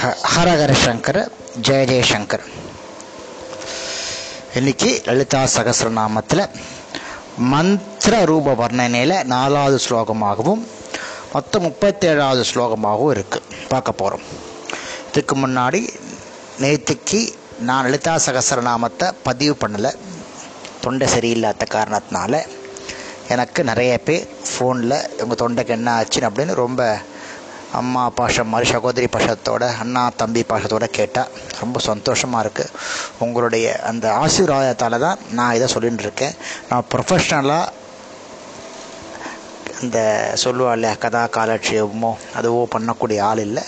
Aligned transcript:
ஹ- 0.00 0.16
ஹரஹர 0.34 0.72
சங்கர் 0.72 1.30
ஜெய 1.60 1.84
ஜெயசங்கர் 1.84 2.44
இன்னைக்கு 4.54 5.02
லலிதா 5.04 5.44
சகசிரநாமத்தில் 5.44 6.48
மந்திர 7.36 8.24
ரூப 8.24 8.54
வர்ணனையில் 8.54 9.24
நாலாவது 9.24 9.78
ஸ்லோகமாகவும் 9.88 10.66
மொத்தம் 11.32 11.62
முப்பத்தேழாவது 11.62 12.44
ஸ்லோகமாகவும் 12.54 13.16
இருக்குது 13.16 13.40
பார்க்க 13.68 13.92
போகிறோம் 13.92 14.22
இதுக்கு 15.08 15.36
முன்னாடி 15.36 15.88
நேற்றுக்கு 16.58 17.32
நான் 17.58 17.84
லலிதா 17.84 18.16
சகசிரநாமத்தை 18.26 19.12
பதிவு 19.22 19.56
பண்ணலை. 19.60 20.09
தொண்டை 20.84 21.06
சரியில்லாத 21.14 21.66
காரணத்தினால 21.76 22.42
எனக்கு 23.34 23.60
நிறைய 23.70 23.92
பேர் 24.06 24.28
ஃபோனில் 24.50 24.96
உங்கள் 25.22 25.40
தொண்டைக்கு 25.42 25.72
என்ன 25.78 25.88
ஆச்சுன்னு 25.98 26.28
அப்படின்னு 26.28 26.54
ரொம்ப 26.64 26.82
அம்மா 27.80 28.02
பாஷம் 28.18 28.48
மாதிரி 28.52 28.66
சகோதரி 28.74 29.06
பாஷத்தோட 29.14 29.64
அண்ணா 29.82 30.00
தம்பி 30.20 30.40
பாஷத்தோட 30.52 30.86
கேட்டால் 30.98 31.34
ரொம்ப 31.60 31.80
சந்தோஷமாக 31.88 32.42
இருக்குது 32.44 32.72
உங்களுடைய 33.24 33.66
அந்த 33.90 34.06
ஆசீர்வாதத்தால் 34.22 35.04
தான் 35.04 35.20
நான் 35.38 35.56
இதை 35.58 35.66
சொல்லிகிட்டு 35.74 36.06
இருக்கேன். 36.06 36.34
நான் 36.70 36.88
ப்ரொஃபஷ்னலாக 36.92 37.78
இந்த 39.84 39.98
சொல்லுவா 40.44 40.72
இல்லையா 40.76 40.94
கதா 41.04 41.22
காலட்சேபமோ 41.36 42.10
அதுவோ 42.38 42.64
பண்ணக்கூடிய 42.74 43.20
ஆள் 43.28 43.44
இல்லை. 43.46 43.64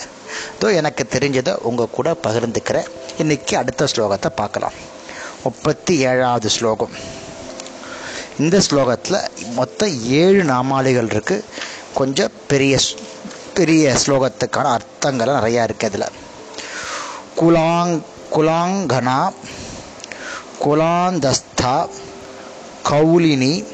இதோ 0.55 0.67
எனக்கு 0.79 1.05
தெரிஞ்சதை 1.15 1.53
உங்கள் 1.69 1.95
கூட 1.97 2.11
பகிர்ந்துக்கிறேன். 2.25 2.89
இன்றைக்கி 3.23 3.55
அடுத்த 3.61 3.87
ஸ்லோகத்தை 3.93 4.31
பார்க்கலாம். 4.41 4.75
முப்பத்தி 5.43 5.97
ஏழாவது 5.97 6.49
ஸ்லோகம். 6.49 6.89
இந்த 8.39 8.61
ஸ்லோகத்தில் 8.69 9.51
மொத்தம் 9.53 10.03
ஏழு 10.03 10.43
நாமாளிகள் 10.43 11.07
இருக்குது 11.07 11.43
கொஞ்சம் 11.93 12.31
பெரிய 12.47 12.75
ஸ்- 12.75 12.97
பெரிய 13.53 13.97
ஸ்லோகத்துக்கான 14.05 14.63
அர்த்தங்கள் 14.63 15.27
நிறையா 15.27 15.69
இருக்குது 15.69 15.85
அதில். 15.85 16.07
குலாங் 17.41 18.01
குலாங்கனா 18.33 19.33
குலாந்தஸ்தா 20.65 21.89
கௌலினி 22.89 23.65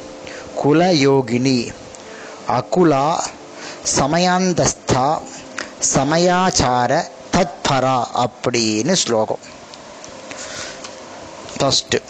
குலயோகினி 0.64 1.74
அகுலா 2.48 3.20
சமயாந்தஸ்தா 3.98 5.20
சமயாச்சார 5.96 7.04
தத்பரா 7.34 8.04
அப்படின்னு 8.16 8.94
ஸ்லோகம். 8.94 9.58
ஃபஸ்ட்டு 11.60 12.02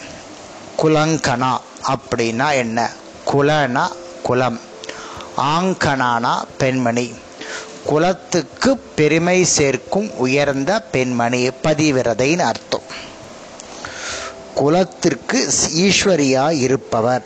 குலங்கனா 0.78 1.58
அப்படின்னா 1.88 2.54
என்ன? 2.54 2.90
குலனா 3.34 3.88
குலம். 4.24 4.60
ஆங்கனானா 5.38 6.42
பெண்மணி. 6.58 7.14
குலத்துக்கு 7.84 8.78
பெருமை 8.78 9.44
சேர்க்கும் 9.44 10.18
உயர்ந்த 10.18 10.82
பெண்மணி 10.82 11.48
பதிவிரதைன்னு 11.48 12.40
அர்த்தம். 12.40 12.82
குலத்திற்கு 14.54 15.50
ஈஸ்வரியா 15.78 16.52
இருப்பவர். 16.52 17.24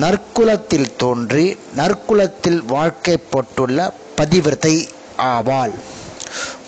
நற்குலத்தில் 0.00 0.96
தோன்றி 0.96 1.58
நற்குலத்தில் 1.76 2.62
வாழ்க்கைப்பட்டுள்ள 2.68 3.90
பதிவிரதை 4.16 4.88
ஆவாள். 5.18 5.74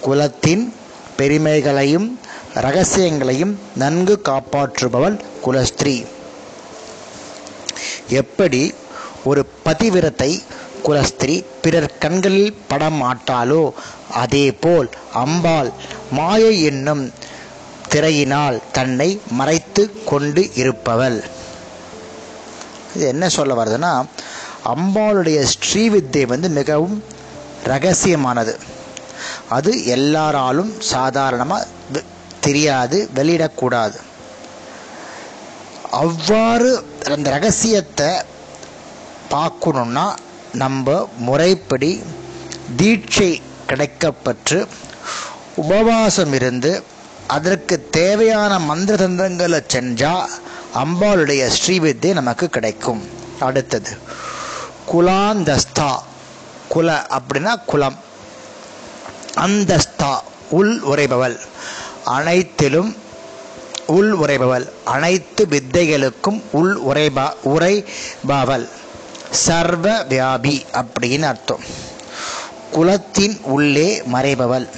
குலத்தின் 0.01 0.75
பெருமைகளையும் 1.17 2.21
ரகசியங்களையும் 2.65 3.55
நன்கு 3.81 4.15
காப்பாற்றுபவள் 4.29 5.17
குலஸ்திரீ. 5.45 5.97
எப்படி 8.21 8.61
ஒரு 9.25 9.43
பதிவிரத்தை 9.67 10.31
குலஸ்திரீ 10.83 11.37
பிறர் 11.63 11.91
கண்களில் 11.99 12.57
படமாட்டாளோ 12.71 13.63
அதேபோல் 14.23 14.89
அம்பாள் 15.23 15.71
மாயை 16.19 16.55
என்னும் 16.63 17.05
திரையினால் 17.93 18.59
தன்னை 18.73 19.09
மறைத்து 19.39 19.85
கொண்டு 20.05 20.43
இருப்பவள். 20.55 21.19
இது 22.95 23.07
என்ன 23.07 23.29
சொல்ல 23.29 23.55
வருதுன்னா 23.61 23.93
அம்பாளுடைய 24.75 25.39
ஸ்ரீவித்தை 25.55 26.23
வந்து 26.27 26.49
மிகவும் 26.49 26.97
ரகசியமானது. 27.65 28.55
அது 29.49 29.73
எல்லாராலும் 29.97 30.73
சாதாரணமாக 30.95 31.65
தெரியாது 32.41 33.11
வெளியிடக்கூடாது. 33.15 33.99
அவ்வாறு 35.91 36.71
அந்த 37.15 37.31
ரகசியத்தை 37.31 38.11
பார்க்கணுன்னா 39.31 40.07
நம்ம 40.53 41.09
முறைப்படி 41.19 42.03
தீட்சை 42.77 43.31
கிடைக்கப்பற்று 43.69 44.67
உபவாசம் 45.57 46.33
இருந்து 46.33 46.83
அதற்கு 47.27 47.89
தேவையான 47.91 48.59
மந்திர 48.59 48.97
தந்திரங்களை 48.97 49.61
செஞ்சால் 49.75 50.29
அம்பாளுடைய 50.75 51.43
ஸ்ரீவித்தை 51.57 52.13
நமக்கு 52.13 52.49
கிடைக்கும். 52.49 53.03
அடுத்தது 53.41 53.99
குலாந்தஸ்தா 54.93 55.91
குல 56.69 57.07
அப்படின்னா 57.19 57.53
குலம். 57.67 57.99
அந்தஸ்தா 59.45 60.13
உள் 60.51 60.75
உரைபவள் 60.83 61.37
அனைத்திலும் 62.07 62.97
உள் 63.87 64.13
உரைபவள் 64.19 64.67
அனைத்து 64.85 65.47
வித்தைகளுக்கும் 65.51 66.41
உள் 66.53 66.73
உரைபா 66.89 67.27
உரைபாவல் 67.45 68.69
சர்வ 69.31 70.05
வியாபி 70.09 70.55
அப்படின்னு 70.73 71.23
அர்த்தம். 71.23 71.65
குலத்தின் 72.71 73.41
உள்ளே 73.43 74.03
மறைபவள். 74.13 74.69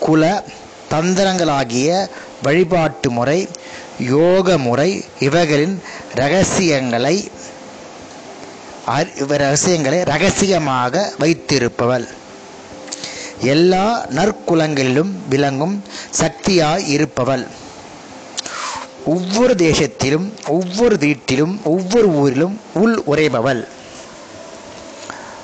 குல 0.00 0.44
தந்திரங்களாகிய 0.90 2.08
வழிபாட்டு 2.42 3.10
முறை 3.10 3.48
யோக 4.00 4.58
முறை 4.58 5.04
இவைகளின் 5.18 5.82
ரகசியங்களை 6.14 7.30
இவ 9.16 9.36
ரகசியங்களை 9.36 10.02
ரகசியமாக 10.02 11.12
வைத்திருப்பவள். 11.20 12.06
எல்லா 13.40 14.06
நற்குலங்களிலும் 14.06 15.12
விளங்கும் 15.28 15.82
சக்தியாய் 16.10 16.88
இருப்பவள். 16.88 17.46
ஒவ்வொரு 19.04 19.54
தேசத்திலும் 19.54 20.32
ஒவ்வொரு 20.46 20.96
வீட்டிலும் 20.96 21.60
ஒவ்வொரு 21.64 22.08
ஊரிலும் 22.08 22.60
உள் 22.74 23.02
உரைபவள் 23.06 23.66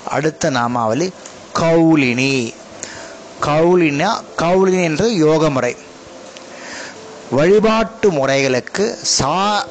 அடுத்த 0.05 0.51
நாமாவளி 0.51 1.12
கௌலினி. 1.55 2.55
கௌலினா 3.47 4.22
கௌலினி 4.39 4.83
என்ற 4.83 5.09
யோக 5.09 5.51
முறை 5.51 5.77
வழிபாட்டு 7.31 8.11
முறைகளுக்கு 8.11 8.99
சா 9.03 9.67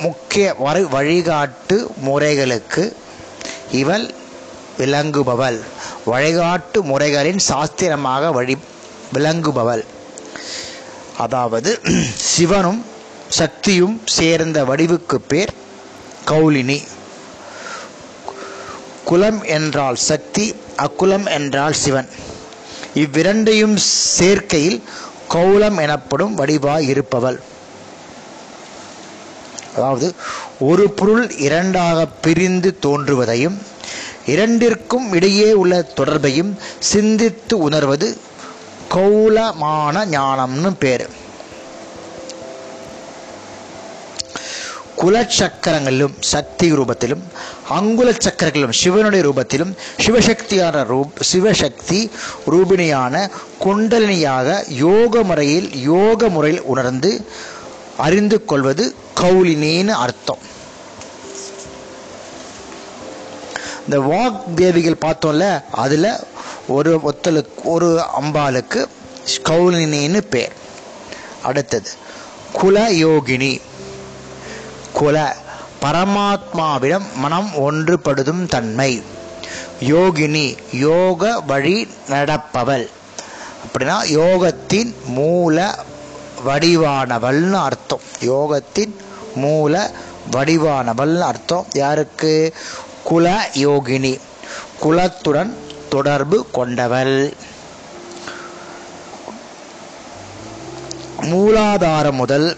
முக்கிய 0.00 0.54
வழிகாட்டு 0.92 1.86
முறைகளுக்கு 2.00 2.96
இவள் 3.70 4.14
விளங்குபவள். 4.78 5.60
வழிகாட்டு 6.06 6.78
முறைகளின் 6.90 7.40
சாஸ்திரமாக 7.48 8.32
வழி 8.32 8.56
விளங்குபவள். 9.14 9.84
அதாவது 11.24 11.70
சிவனும் 12.32 12.80
சக்தியும் 13.38 13.96
சேர்ந்த 14.16 14.58
வடிவுக்கு 14.64 15.18
பேர் 15.30 15.52
கௌலினி. 16.30 16.78
குலம் 19.04 19.40
என்றால் 19.56 19.98
சக்தி 20.10 20.46
அக்குலம் 20.84 21.26
என்றால் 21.30 21.76
சிவன். 21.82 22.08
இவ்விரண்டையும் 22.94 23.76
சேர்க்கையில் 24.18 24.78
கௌலம் 25.28 25.78
எனப்படும் 25.78 26.34
வடிவாய் 26.38 26.88
இருப்பவள். 26.88 27.38
அதாவது 29.76 30.06
ஒரு 30.58 30.84
பொருள் 30.90 31.24
இரண்டாக 31.46 32.06
பிரிந்து 32.24 32.70
தோன்றுவதையும் 32.82 33.56
இரண்டிற்கும் 34.26 35.12
இடையே 35.12 35.52
உள்ள 35.52 35.84
தொடர்பையும் 35.96 36.52
சிந்தித்து 36.78 37.58
உணர்வது 37.58 38.08
கௌலமான 38.88 40.04
ஞானம்னு 40.06 40.72
பேர். 40.78 41.06
குலச்சக்கரங்களிலும் 45.00 46.14
சக்தி 46.20 46.72
ரூபத்திலும் 46.72 47.22
அங்குல 47.68 48.10
சக்கரங்களிலும் 48.10 48.78
சிவனுடைய 48.82 49.22
ரூபத்திலும் 49.28 49.72
சிவசக்தியான 50.06 50.84
ரூப் 50.92 51.20
சிவசக்தி 51.32 52.10
ரூபிணியான 52.50 53.30
குண்டலினியாக 53.64 54.64
யோக 54.68 55.22
முறையில் 55.22 55.68
யோக 55.82 56.28
முறையில் 56.28 56.62
உணர்ந்து 56.62 57.12
அறிந்து 57.96 58.44
கொள்வது 58.44 58.94
கௌலினின்னு 59.20 59.96
அர்த்தம். 60.04 60.54
இந்த 63.88 64.00
வாக் 64.00 64.54
தேவிகள் 64.54 64.96
பார்த்தோம்ல 65.00 65.62
அதில் 65.72 66.12
ஒரு 66.68 67.00
ஒத்தலுக்கு 67.04 67.62
ஒரு 67.64 68.04
அம்பாளுக்கு 68.20 68.86
கௌலினின்னு 69.44 70.20
பேர். 70.20 70.52
அடுத்தது 71.42 71.90
குல 72.52 72.90
யோகினி. 72.90 73.60
குல 74.92 75.36
பரமாத்மாவிடம் 75.82 77.12
மனம் 77.16 77.50
ஒன்றுபடுதும் 77.56 78.48
தன்மை. 78.48 79.02
யோகினி 79.80 80.56
யோக 80.72 81.40
வழி 81.40 81.88
நடப்பவள். 82.08 82.90
அப்படின்னா 83.66 83.98
யோகத்தின் 84.04 84.94
மூல 85.06 85.84
வடிவானவள்னு 86.46 87.52
அர்த்தம். 87.52 88.00
யோகத்தின் 88.20 88.94
மூல 89.34 89.90
வடிவானவள்னு 90.32 91.20
அர்த்தம். 91.20 91.66
யாருக்கு? 91.72 92.54
குல 93.08 93.26
யோகினி 93.64 94.12
குலத்துடன் 94.82 95.50
தொடர்பு 95.88 96.38
கொண்டவள். 96.56 97.16
மூலாதாரம் 101.30 102.18
முதல் 102.20 102.48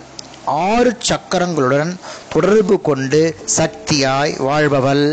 ஆறு 0.45 0.91
சக்கரங்களுடன் 1.09 1.91
தொடர்பு 2.35 2.77
கொண்டு 2.89 3.21
சக்தியாய் 3.57 4.35
வாழ்பவள். 4.47 5.05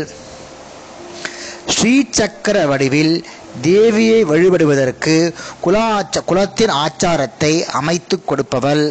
ஸ்ரீசக்கர 1.74 2.66
வடிவில் 2.66 3.14
தேவியை 3.62 4.20
வழிபடுவதற்கு 4.30 5.16
குலாச்ச 5.64 6.24
குலத்தின் 6.30 6.72
ஆச்சாரத்தை 6.84 7.52
அமைத்து 7.80 8.18
கொடுப்பவள். 8.30 8.84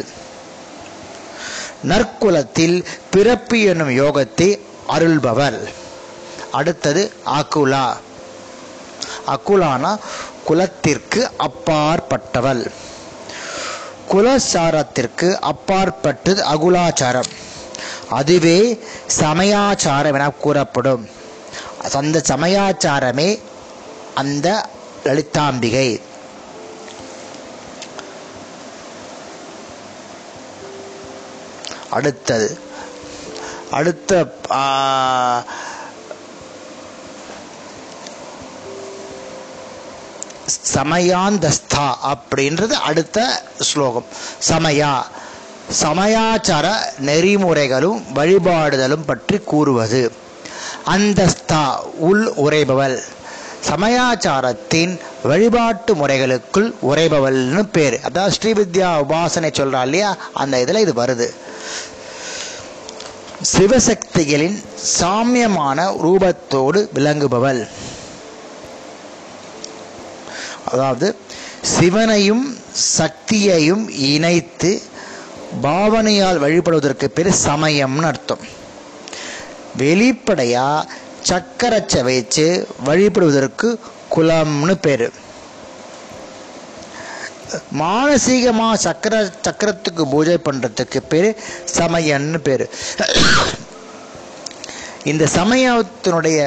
நற்குலத்தில் 1.90 2.78
பிறப்பு 3.10 3.58
என்னும் 3.60 3.92
யோகத்தை 4.02 4.48
அருள்பவள். 4.96 5.60
அடுத்தது 6.52 7.12
அகுலா 7.26 7.96
அகுலானா 9.26 9.98
குலத்திற்கு 10.44 11.30
அப்பாற்பட்டவள். 11.38 12.70
குலசாரத்திற்கு 14.12 15.34
அப்பாற்பட்டது 15.34 16.44
அகுலாச்சாரம். 16.44 17.30
அதுவே 18.10 18.84
சமயாச்சாரம் 19.20 20.14
என 20.14 20.30
கூறப்படும். 20.30 21.08
அந்த 21.92 22.22
சமயாச்சாரமே 22.28 23.40
அந்த 24.14 24.66
லலிதாம்பிகை. 25.04 26.00
அடுத்தது 31.90 32.58
அடுத்த 33.70 34.36
சமயாந்தஸ்தா 40.74 41.86
அப்படின்றது 42.12 42.74
அடுத்த 42.90 43.42
ஸ்லோகம். 43.58 44.06
சமயா 44.48 44.92
சமயாச்சார 45.82 46.66
நெறிமுறைகளும் 47.00 48.02
வழிபாடுதலும் 48.14 49.06
பற்றி 49.06 49.38
கூறுவது. 49.38 50.12
அந்தஸ்தா 50.84 51.62
உள் 52.08 52.26
உரைபவள் 52.44 52.96
சமயாச்சாரத்தின் 53.70 55.00
வழிபாட்டு 55.22 55.94
முறைகளுக்குள் 55.94 56.74
உரைபவள்னு 56.90 57.62
பேர். 57.72 58.00
அதாவது 58.02 58.36
ஸ்ரீவித்யா 58.36 58.90
உபாசனை 59.04 59.50
சொல்கிறா 59.60 59.82
இல்லையா? 59.82 60.16
அந்த 60.32 60.60
இதில் 60.60 60.84
இது 60.84 60.92
வருது. 60.92 61.28
சிவசக்திகளின் 63.52 64.64
சாமியமான 64.74 65.90
ரூபத்தோடு 66.04 66.80
விளங்குபவள். 66.94 67.68
அதாவது 70.70 71.08
சிவனையும் 71.74 72.44
சக்தியையும் 72.98 73.84
இணைத்து 74.12 74.70
பாவனையால் 75.62 76.42
வழிபடுவதற்கு 76.44 77.06
பேர் 77.16 77.30
சமயம்னு 77.46 78.08
அர்த்தம். 78.10 78.44
வெளிப்படையா 79.78 80.68
சக்கரச்சை 81.30 82.02
வச்சு 82.08 82.46
வழிபடுவதற்கு 82.86 83.68
குலம்னு 84.14 84.74
பேரு. 84.86 85.08
மானசீகமா 87.80 88.68
சக்கர 88.84 89.14
சக்கரத்துக்கு 89.46 90.04
பூஜை 90.10 90.38
பண்றதுக்கு 90.44 91.00
பேரு 91.08 91.30
சமயம்னு 91.78 92.38
பேரு. 92.48 92.66
இந்த 95.10 95.24
சமயத்தினுடைய 95.38 96.38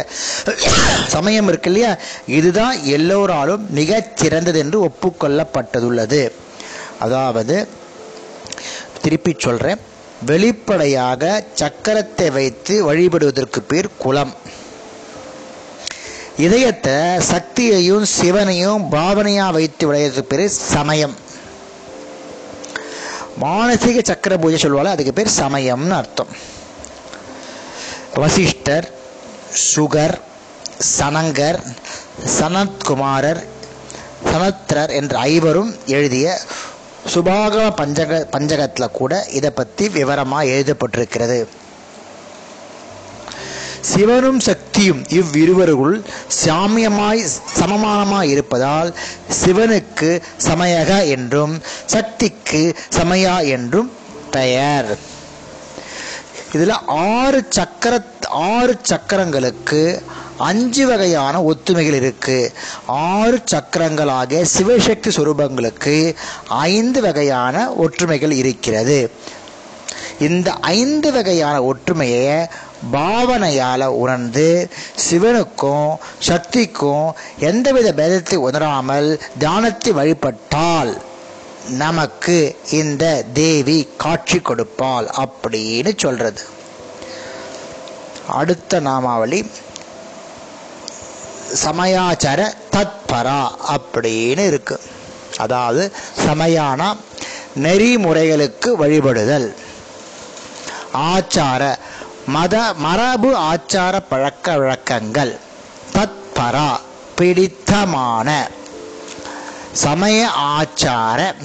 சமயம் 1.15 1.47
இருக்கு 1.51 1.69
இல்லையா? 1.71 1.91
இதுதான் 2.37 2.77
எல்லோராலும் 2.97 3.63
மிகச் 3.79 4.11
சிறந்தது 4.21 4.59
என்று 4.63 4.79
ஒப்புக்கொள்ளப்பட்டதுள்ளது. 4.87 6.21
அதாவது 7.05 7.55
திருப்பி 9.03 9.33
சொல்கிறேன் 9.45 9.81
வெளிப்படையாக 10.29 11.23
சக்கரத்தை 11.61 12.27
வைத்து 12.37 12.75
வழிபடுவதற்கு 12.87 13.61
பேர் 13.71 13.89
குலம் 14.03 14.33
இதயத்தை 16.45 16.97
சக்தியையும் 17.31 18.05
சிவனையும் 18.17 18.83
பாவனையாக 18.91 19.55
வைத்து 19.57 19.83
விளையாடுறதுக்கு 19.87 20.33
பேர் 20.33 20.45
சமயம். 20.75 21.15
மானசீக 23.43 23.99
சக்கர 24.11 24.33
பூஜை 24.43 24.59
சொல்வாள் 24.61 24.93
அதுக்கு 24.93 25.13
பேர் 25.17 25.37
சமயம்னு 25.41 25.97
அர்த்தம். 26.01 26.31
வசிஷ்டர் 28.15 28.87
சுகர் 29.73 30.17
சனங்கர் 30.97 31.59
சனத்குமாரர் 32.39 33.41
சனத்ரர் 34.25 34.89
என்ற 34.89 35.19
ஐவரும் 35.19 35.77
எழுதிய 35.85 36.39
சுபாகம 37.13 37.75
பஞ்சக 37.75 38.27
பஞ்சகத்தில் 38.31 38.91
கூட 38.91 39.27
இதை 39.31 39.49
பற்றி 39.49 39.89
விவரமாக 39.89 40.43
எழுதப்பட்டிருக்கிறது. 40.43 41.47
சிவனும் 43.81 44.39
சக்தியும் 44.39 45.03
இவ்விருவருக்குள் 45.09 46.05
சாமியமாய் 46.45 47.21
சமமானமாய் 47.59 48.29
இருப்பதால் 48.29 48.95
சிவனுக்கு 49.43 50.21
சமயக 50.47 51.07
என்றும் 51.07 51.61
சக்திக்கு 51.85 52.75
சமயா 52.97 53.47
என்றும் 53.47 53.91
பெயர். 54.31 54.97
இதில் 56.53 56.73
ஆறு 56.87 57.39
சக்கர 57.49 57.93
ஆறு 58.29 58.73
சக்கரங்களுக்கு 58.81 59.81
அஞ்சு 60.37 60.83
வகையான 60.87 61.35
ஒத்துமைகள் 61.41 61.97
இருக்கு. 62.01 62.37
ஆறு 62.85 63.37
சக்கரங்களாக 63.53 64.41
சிவசக்தி 64.53 65.09
சுரூபங்களுக்கு 65.17 66.15
ஐந்து 66.47 67.01
வகையான 67.01 67.55
ஒற்றுமைகள் 67.75 68.31
இருக்கிறது. 68.31 68.99
இந்த 70.27 70.49
ஐந்து 70.51 71.11
வகையான 71.11 71.63
ஒற்றுமையை 71.63 72.47
பாவனையால் 72.93 73.85
உணர்ந்து 74.03 74.47
சிவனுக்கும் 75.05 75.91
சக்திக்கும் 76.29 77.07
எந்தவித 77.49 77.89
பேதத்தை 77.99 78.35
உணராமல் 78.47 79.09
தியானத்தை 79.37 79.91
வழிபட்டால் 79.91 80.91
நமக்கு 81.69 82.57
இந்த 82.71 83.25
தேவி 83.33 83.89
காட்சி 83.97 84.37
கொடுப்பாள் 84.37 85.23
அப்படின்னு 85.23 85.97
சொல்றது. 85.97 86.43
அடுத்த 88.27 88.79
நாமாவளி 88.79 89.51
சமயாச்சார 91.65 92.53
தத்பரா 92.75 93.41
அப்படின்னு 93.75 94.45
இருக்கு. 94.45 94.81
அதாவது 95.37 95.91
சமயானா 96.25 96.97
நெறிமுறைகளுக்கு 97.55 98.69
வழிபடுதல். 98.79 99.53
ஆச்சார 100.93 101.75
மத 102.25 102.73
மரபு 102.73 103.35
ஆச்சார 103.35 103.99
பழக்க 104.09 104.57
வழக்கங்கள். 104.57 105.39
தத்பரா 105.93 106.79
பிடித்தமான 107.15 108.49
சமய 109.71 110.29
ஆச்சார 110.29 111.35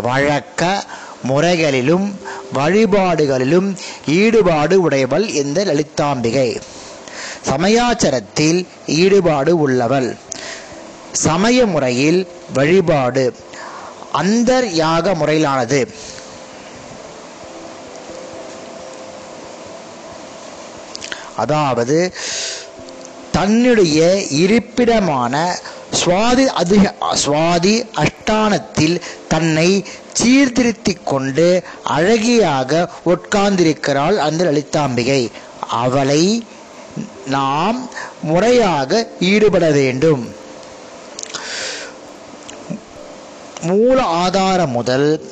வழக்க 0.00 0.84
முறைகளிலும் 1.22 2.20
வழிபாடுகளிலும் 2.54 3.76
ஈடுபாடு 4.06 4.80
உடையவள் 4.80 5.28
இந்த 5.28 5.64
லலிதாம்பிகை. 5.64 6.60
சமயாச்சாரத்தில் 7.46 8.66
ஈடுபாடு 8.86 9.58
உள்ளவள். 9.58 10.16
சமய 11.12 11.66
முறையில் 11.66 12.28
வழிபாடு. 12.54 13.34
அந்தர் 14.22 14.64
யாக 14.64 15.14
முறையிலானது. 15.14 15.94
அதாவது 21.36 22.12
தன்னுடைய 23.32 24.22
இருப்பிடமான 24.30 25.58
சுவாதி 25.92 26.46
அதிக 26.46 26.94
சுவாதி 27.26 27.86
அஷ்டானத்தில் 27.94 29.00
தன்னை 29.28 29.84
சீர்திருத்திக் 30.12 31.06
கொண்டு 31.06 31.62
அழகியாக 31.88 32.88
உட்கார்ந்திருக்கிறாள் 33.06 34.16
அந்த 34.16 34.44
லலிதாம்பிகை. 34.44 35.30
அவளை 35.68 36.46
நாம் 37.26 37.88
முறையாக 38.22 39.08
ஈடுபட 39.20 39.70
வேண்டும். 39.70 40.34
மூல 43.62 44.02
ஆதாரம் 44.02 44.70
முதல் 44.70 45.24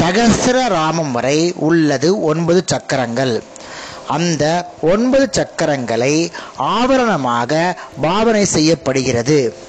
சகசிரராமம் 0.00 1.10
வரை 1.10 1.52
உள்ளது 1.56 2.22
ஒன்பது 2.22 2.62
சக்கரங்கள். 2.66 3.42
அந்த 4.08 4.70
ஒன்பது 4.80 5.28
சக்கரங்களை 5.30 6.30
ஆபரணமாக 6.56 7.76
பாவனை 8.00 8.44
செய்யப்படுகிறது. 8.44 9.68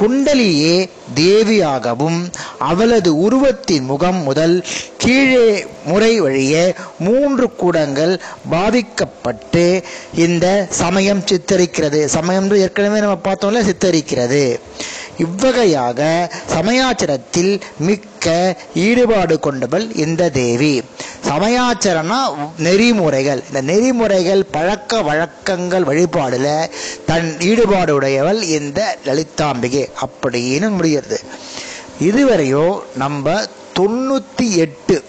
குண்டலியே 0.00 0.88
தேவியாகவும் 1.14 2.32
அவளது 2.58 3.18
உருவத்தின் 3.18 3.84
முகம் 3.84 4.22
முதல் 4.22 4.64
கீழே 4.96 5.66
முறை 5.84 6.20
வழிய 6.20 6.74
மூன்று 6.98 7.52
கூடங்கள் 7.52 8.20
பாவிக்கப்பட்டு 8.50 9.82
இந்த 10.14 10.66
சமயம் 10.70 11.20
சித்தரிக்கிறது. 11.20 12.04
சமயம் 12.04 12.56
ஏற்கனவே 12.56 12.98
நம்ம 12.98 13.18
பார்த்தோம்ல 13.24 13.70
சித்தரிக்கிறது. 13.70 14.60
இவ்வகையாக 15.18 16.30
சமயாச்சாரத்தில் 16.54 17.60
மிக்க 17.78 18.56
ஈடுபாடு 18.74 19.40
கொண்டவள் 19.40 19.94
இந்த 19.94 20.28
தேவி. 20.30 20.82
சமயாச்சாரம்னா 21.28 22.20
நெறிமுறைகள். 22.58 23.42
இந்த 23.46 23.60
நெறிமுறைகள் 23.60 24.44
பழக்க 24.44 25.02
வழக்கங்கள் 25.02 25.84
வழிபாடுல 25.84 26.70
தன் 27.06 27.40
ஈடுபாடு 27.40 27.94
உடையவள் 27.94 28.42
இந்த 28.42 28.98
லலிதாம்பிகை 29.04 29.84
அப்படின்னு 30.06 30.68
முடிகிறது. 30.68 31.20
இதுவரையோ 32.00 32.78
நம்ம 32.96 33.42
தொண்ணூற்றி 33.78 34.50
எட்டு 34.50 35.04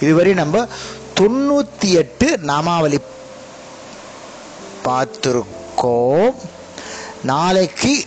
இதுவரை 0.00 0.32
நம்ம 0.34 0.66
தொண்ணூற்றி 1.20 1.88
எட்டு 1.92 2.38
நாமாவளி 2.42 2.98
பார்த்துருக்கோம். 4.84 6.34
நாளைக்கு 7.22 8.04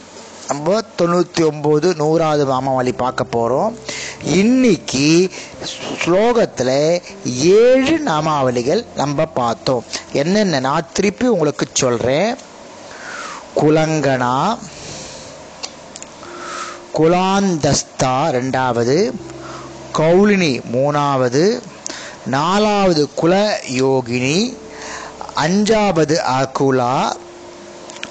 நம்ம 0.50 0.82
தொண்ணூற்றி 0.98 1.41
ஒம்பது 1.50 1.96
நூறாவது 1.96 2.46
நாமாவளி 2.46 2.94
பார்க்க 2.98 3.24
போகிறோம் 3.24 3.74
இன்னைக்கு 4.24 5.29
ஸ்லோகத்தில் 6.03 7.01
ஏழு 7.60 8.00
நாமாவளிகள் 8.06 8.86
நம்ம 8.96 9.25
பார்த்தோம். 9.25 9.84
என்னென்ன 10.13 10.60
நான் 10.60 10.89
திருப்பி 10.94 11.27
உங்களுக்கு 11.27 11.68
சொல்கிறேன் 11.74 12.32
குலங்கனா 13.56 14.34
குலாந்தஸ்தா 16.94 18.15
ரெண்டாவது 18.32 18.98
கௌலினி 19.98 20.62
மூணாவது 20.74 21.44
நாலாவது 22.27 23.10
குல 23.15 23.62
யோகினி 23.74 24.38
அஞ்சாவது 25.36 26.15
அகுலா 26.39 26.94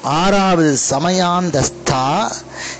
ஆறாவது 0.03 0.79
சமயாந்தஸ்தா 0.91 2.31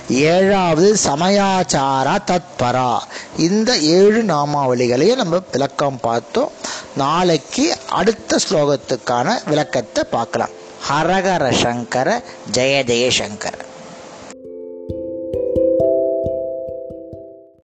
ஏழாவது 0.09 0.97
சமயாச்சாரா 1.03 2.15
தத்பரா. 2.27 2.99
இந்த 3.37 3.77
ஏழு 3.77 4.23
நாமாவளிகளையும் 4.23 5.15
நம்ம 5.15 5.39
விளக்கம் 5.51 5.99
பார்த்தோம். 5.99 6.51
நாளைக்கு 6.97 7.77
அடுத்த 7.89 8.39
ஸ்லோகத்துக்கான 8.49 9.49
விளக்கத்தை 9.49 10.03
பார்க்கலாம். 10.03 10.49
ஹரஹர 10.89 11.53
சங்கர 11.61 12.23
ஜெய 12.51 12.83
ஜெயசங்கர 12.83 13.67